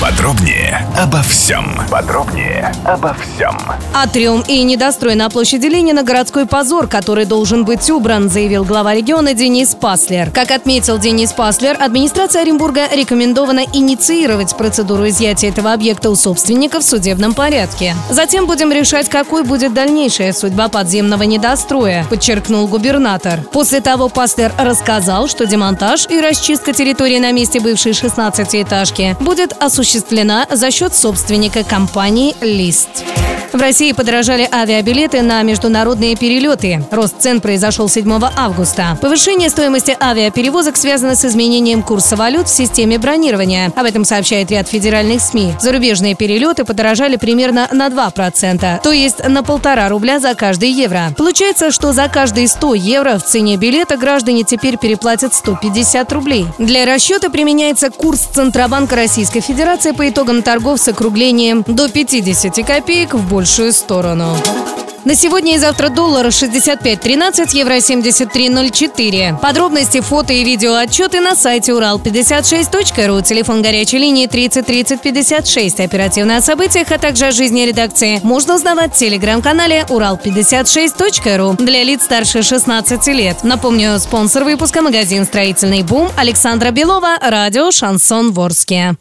[0.00, 1.76] Подробнее обо всем.
[1.90, 3.58] Подробнее обо всем.
[3.92, 9.34] Атриум и недострой на площади Ленина– городской позор, который должен быть убран, заявил глава региона
[9.34, 10.30] Денис Паслер.
[10.30, 16.84] Как отметил Денис Паслер, администрация Оренбурга рекомендована инициировать процедуру изъятия этого объекта у собственника в
[16.84, 17.96] судебном порядке.
[18.08, 23.40] Затем будем решать, какой будет дальнейшая судьба подземного недостроя, подчеркнул губернатор.
[23.52, 29.54] После того Паслер рассказал, что демонтаж и расчистка территории на месте бывшей 16-этажки будет
[29.88, 33.04] осуществлена за счет собственника компании «Лист».
[33.58, 36.80] В России подорожали авиабилеты на международные перелеты.
[36.92, 38.96] Рост цен произошел 7 августа.
[39.02, 43.72] Повышение стоимости авиаперевозок связано с изменением курса валют в системе бронирования.
[43.74, 45.54] Об этом сообщает ряд федеральных СМИ.
[45.60, 51.12] Зарубежные перелеты подорожали примерно на 2%, то есть на полтора рубля за каждый евро.
[51.16, 56.46] Получается, что за каждые 100 евро в цене билета граждане теперь переплатят 150 рублей.
[56.58, 63.14] Для расчета применяется курс Центробанка Российской Федерации по итогам торгов с округлением до 50 копеек
[63.14, 64.36] в большую сторону.
[65.06, 69.40] На сегодня и завтра доллар 65.13, евро 73.04.
[69.40, 75.80] Подробности, фото и видео отчеты на сайте урал56.ру, телефон горячей линии 30 30 56.
[75.80, 82.02] Оперативно о событиях, а также о жизни редакции можно узнавать в телеграм-канале урал56.ру для лиц
[82.02, 83.44] старше 16 лет.
[83.44, 88.94] Напомню, спонсор выпуска магазин «Строительный бум» Александра Белова, радио «Шансон Ворске».